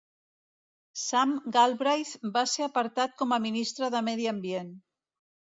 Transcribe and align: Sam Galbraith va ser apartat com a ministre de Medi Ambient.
Sam 1.01 1.35
Galbraith 1.57 2.13
va 2.39 2.45
ser 2.53 2.65
apartat 2.69 3.15
com 3.21 3.39
a 3.39 3.39
ministre 3.47 3.91
de 3.97 4.05
Medi 4.09 4.29
Ambient. 4.37 4.77